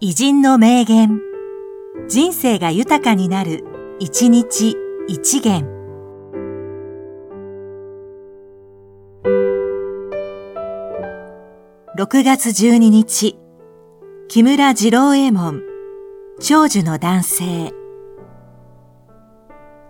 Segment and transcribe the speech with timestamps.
[0.00, 1.20] 偉人の名言。
[2.08, 3.64] 人生が豊かになる、
[3.98, 4.76] 一日
[5.08, 5.66] 一元。
[11.96, 13.40] 6月12日、
[14.28, 15.62] 木村次郎右衛門、
[16.38, 17.72] 長寿の男性。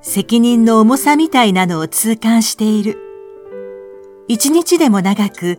[0.01, 2.97] 責任の重さみたいなのを痛感している。
[4.27, 5.59] 一日でも長く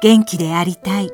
[0.00, 1.10] 元気でありたい。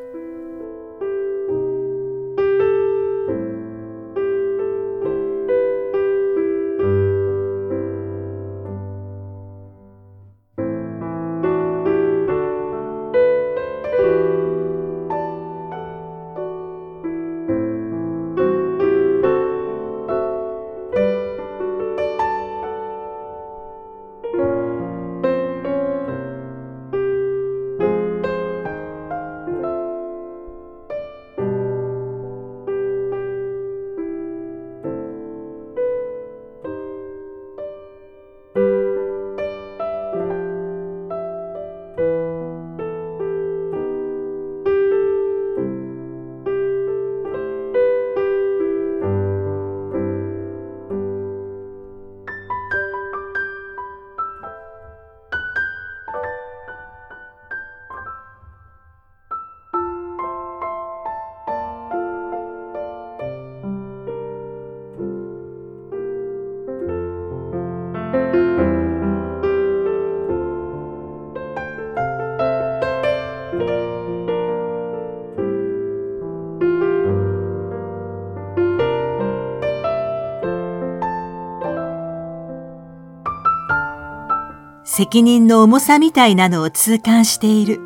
[84.98, 87.78] 責任の重さみたいなのを痛感している。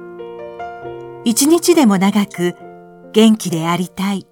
[1.26, 2.56] 一日でも長く
[3.12, 4.31] 元気でありたい。